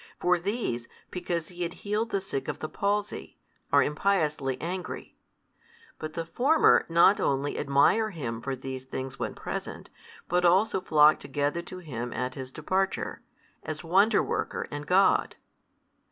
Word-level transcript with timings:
For 0.19 0.39
these 0.39 0.87
because 1.11 1.49
He 1.49 1.61
had 1.61 1.73
healed 1.85 2.09
the 2.09 2.21
sick 2.21 2.47
of 2.47 2.57
the 2.57 2.67
palsy, 2.67 3.37
are 3.71 3.83
impiously 3.83 4.59
angry, 4.59 5.15
but 5.99 6.13
the 6.13 6.25
former 6.25 6.87
not 6.89 7.19
only 7.19 7.55
admire 7.59 8.09
Him 8.09 8.41
for 8.41 8.55
these 8.55 8.81
things 8.81 9.19
when 9.19 9.35
present, 9.35 9.91
but 10.27 10.43
also 10.43 10.81
flock 10.81 11.19
together 11.19 11.61
to 11.61 11.77
Him 11.77 12.11
at 12.13 12.33
His 12.33 12.51
departure, 12.51 13.21
as 13.61 13.83
Wonder 13.83 14.23
worker 14.23 14.67
and 14.71 14.87
God. 14.87 15.35